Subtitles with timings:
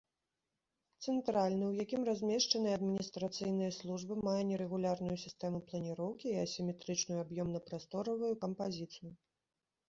[1.07, 9.11] Цэнтральны, у якім размешчаныя адміністрацыйныя службы, мае нерэгулярную сістэму планіроўкі і асіметрычную аб'ёмна-прасторавую кампазіцыю.